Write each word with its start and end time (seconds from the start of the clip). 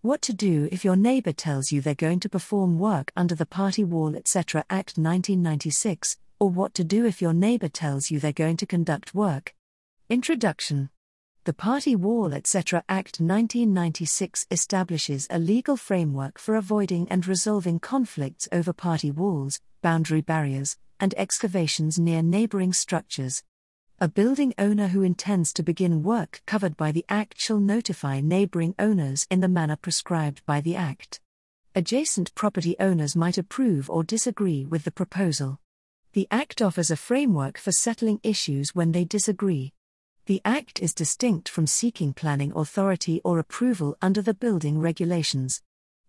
What 0.00 0.22
to 0.22 0.32
do 0.32 0.68
if 0.70 0.84
your 0.84 0.94
neighbor 0.94 1.32
tells 1.32 1.72
you 1.72 1.80
they're 1.80 1.92
going 1.92 2.20
to 2.20 2.28
perform 2.28 2.78
work 2.78 3.10
under 3.16 3.34
the 3.34 3.44
Party 3.44 3.82
Wall, 3.82 4.14
etc. 4.14 4.64
Act 4.70 4.96
1996, 4.96 6.18
or 6.38 6.48
what 6.48 6.72
to 6.74 6.84
do 6.84 7.04
if 7.04 7.20
your 7.20 7.32
neighbor 7.32 7.68
tells 7.68 8.08
you 8.08 8.20
they're 8.20 8.32
going 8.32 8.56
to 8.58 8.66
conduct 8.66 9.12
work. 9.12 9.56
Introduction 10.08 10.90
The 11.46 11.52
Party 11.52 11.96
Wall, 11.96 12.32
etc. 12.32 12.84
Act 12.88 13.18
1996 13.18 14.46
establishes 14.52 15.26
a 15.30 15.40
legal 15.40 15.76
framework 15.76 16.38
for 16.38 16.54
avoiding 16.54 17.08
and 17.10 17.26
resolving 17.26 17.80
conflicts 17.80 18.48
over 18.52 18.72
party 18.72 19.10
walls, 19.10 19.58
boundary 19.82 20.20
barriers, 20.20 20.76
and 21.00 21.12
excavations 21.16 21.98
near 21.98 22.22
neighboring 22.22 22.72
structures. 22.72 23.42
A 24.00 24.06
building 24.06 24.54
owner 24.58 24.86
who 24.86 25.02
intends 25.02 25.52
to 25.54 25.64
begin 25.64 26.04
work 26.04 26.40
covered 26.46 26.76
by 26.76 26.92
the 26.92 27.04
Act 27.08 27.40
shall 27.40 27.58
notify 27.58 28.20
neighboring 28.20 28.76
owners 28.78 29.26
in 29.28 29.40
the 29.40 29.48
manner 29.48 29.74
prescribed 29.74 30.40
by 30.46 30.60
the 30.60 30.76
Act. 30.76 31.20
Adjacent 31.74 32.32
property 32.36 32.76
owners 32.78 33.16
might 33.16 33.38
approve 33.38 33.90
or 33.90 34.04
disagree 34.04 34.64
with 34.64 34.84
the 34.84 34.92
proposal. 34.92 35.58
The 36.12 36.28
Act 36.30 36.62
offers 36.62 36.92
a 36.92 36.96
framework 36.96 37.58
for 37.58 37.72
settling 37.72 38.20
issues 38.22 38.72
when 38.72 38.92
they 38.92 39.04
disagree. 39.04 39.72
The 40.26 40.40
Act 40.44 40.78
is 40.80 40.94
distinct 40.94 41.48
from 41.48 41.66
seeking 41.66 42.12
planning 42.12 42.52
authority 42.54 43.20
or 43.24 43.40
approval 43.40 43.96
under 44.00 44.22
the 44.22 44.32
building 44.32 44.78
regulations. 44.78 45.60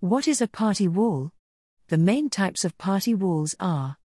What 0.00 0.26
is 0.26 0.40
a 0.40 0.48
party 0.48 0.88
wall? 0.88 1.30
The 1.86 1.98
main 1.98 2.30
types 2.30 2.64
of 2.64 2.78
party 2.78 3.14
walls 3.14 3.54
are 3.60 3.98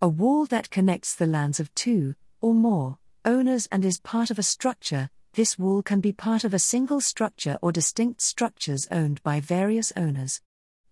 a 0.00 0.06
wall 0.06 0.46
that 0.46 0.70
connects 0.70 1.16
the 1.16 1.26
lands 1.26 1.58
of 1.58 1.74
two, 1.74 2.14
or 2.40 2.54
more, 2.54 2.98
owners 3.24 3.66
and 3.72 3.84
is 3.84 3.98
part 4.00 4.30
of 4.30 4.38
a 4.38 4.42
structure, 4.42 5.08
this 5.34 5.58
wall 5.58 5.82
can 5.82 6.00
be 6.00 6.12
part 6.12 6.44
of 6.44 6.54
a 6.54 6.58
single 6.58 7.00
structure 7.00 7.58
or 7.60 7.72
distinct 7.72 8.20
structures 8.20 8.86
owned 8.90 9.22
by 9.22 9.40
various 9.40 9.92
owners. 9.96 10.40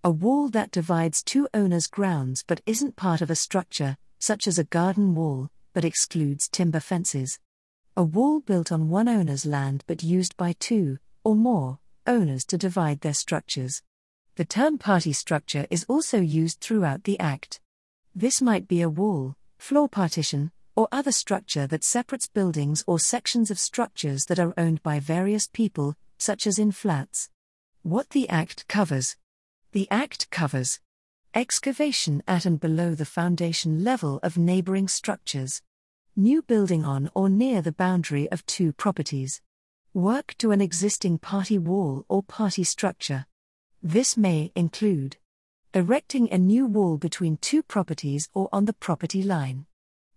A 0.02 0.10
wall 0.10 0.48
that 0.48 0.72
divides 0.72 1.22
two 1.22 1.48
owners' 1.54 1.86
grounds 1.86 2.42
but 2.46 2.60
isn't 2.66 2.96
part 2.96 3.20
of 3.20 3.30
a 3.30 3.36
structure, 3.36 3.96
such 4.18 4.48
as 4.48 4.58
a 4.58 4.64
garden 4.64 5.14
wall, 5.14 5.48
but 5.72 5.84
excludes 5.84 6.48
timber 6.48 6.80
fences. 6.80 7.38
A 7.96 8.02
wall 8.02 8.40
built 8.40 8.72
on 8.72 8.88
one 8.88 9.08
owner's 9.08 9.46
land 9.46 9.84
but 9.86 10.02
used 10.02 10.36
by 10.36 10.54
two, 10.58 10.98
or 11.22 11.36
more, 11.36 11.78
owners 12.06 12.44
to 12.46 12.58
divide 12.58 13.00
their 13.02 13.14
structures. 13.14 13.82
The 14.36 14.44
term 14.44 14.78
party 14.78 15.12
structure 15.12 15.66
is 15.70 15.84
also 15.88 16.18
used 16.18 16.60
throughout 16.60 17.04
the 17.04 17.20
Act. 17.20 17.60
This 18.14 18.42
might 18.42 18.66
be 18.66 18.80
a 18.80 18.88
wall, 18.88 19.36
floor 19.58 19.88
partition, 19.88 20.50
or 20.74 20.88
other 20.90 21.12
structure 21.12 21.66
that 21.66 21.84
separates 21.84 22.26
buildings 22.26 22.82
or 22.86 22.98
sections 22.98 23.50
of 23.50 23.58
structures 23.58 24.24
that 24.26 24.38
are 24.38 24.54
owned 24.56 24.82
by 24.82 24.98
various 24.98 25.46
people, 25.46 25.94
such 26.18 26.46
as 26.46 26.58
in 26.58 26.72
flats. 26.72 27.28
What 27.82 28.10
the 28.10 28.28
Act 28.28 28.66
covers 28.68 29.16
The 29.72 29.88
Act 29.90 30.30
covers 30.30 30.80
excavation 31.34 32.22
at 32.28 32.44
and 32.44 32.60
below 32.60 32.94
the 32.94 33.04
foundation 33.04 33.82
level 33.82 34.20
of 34.22 34.36
neighboring 34.36 34.86
structures, 34.86 35.62
new 36.14 36.42
building 36.42 36.84
on 36.84 37.10
or 37.14 37.28
near 37.28 37.62
the 37.62 37.72
boundary 37.72 38.30
of 38.30 38.44
two 38.46 38.72
properties, 38.72 39.40
work 39.94 40.34
to 40.38 40.52
an 40.52 40.60
existing 40.60 41.18
party 41.18 41.58
wall 41.58 42.04
or 42.08 42.22
party 42.22 42.64
structure. 42.64 43.26
This 43.82 44.16
may 44.16 44.52
include 44.54 45.16
erecting 45.74 46.30
a 46.30 46.38
new 46.38 46.66
wall 46.66 46.98
between 46.98 47.38
two 47.38 47.62
properties 47.62 48.28
or 48.34 48.48
on 48.52 48.66
the 48.66 48.74
property 48.74 49.22
line 49.22 49.66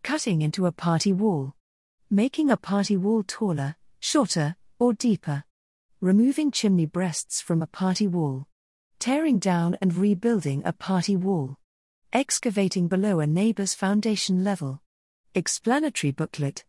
cutting 0.06 0.44
into 0.44 0.68
a 0.68 0.72
party 0.72 1.12
wall, 1.12 1.56
making 2.12 2.52
a 2.52 2.56
party 2.56 2.96
wall 2.96 3.24
taller, 3.24 3.76
shorter, 4.00 4.56
or 4.78 4.94
deeper, 4.94 5.44
removing 6.00 6.52
chimney 6.52 6.86
breasts 6.86 7.42
from 7.42 7.60
a 7.60 7.66
party 7.66 8.06
wall, 8.06 8.48
tearing 9.00 9.40
down 9.40 9.76
and 9.82 9.96
rebuilding 9.96 10.62
a 10.64 10.72
party 10.72 11.16
wall, 11.16 11.58
excavating 12.14 12.88
below 12.88 13.20
a 13.20 13.26
neighbor's 13.26 13.74
foundation 13.74 14.44
level. 14.44 14.80
Explanatory 15.34 16.12
booklet. 16.12 16.66